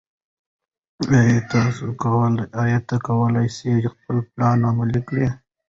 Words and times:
ایا 2.61 2.79
ته 2.87 2.95
کولای 3.05 3.47
شې 3.57 3.71
خپل 3.93 4.17
پلان 4.31 4.59
عملي 4.69 5.01
کړې؟ 5.07 5.27